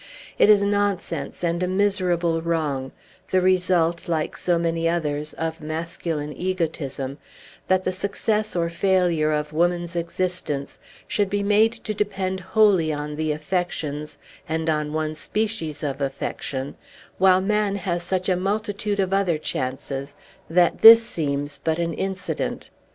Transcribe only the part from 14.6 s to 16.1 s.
on one species of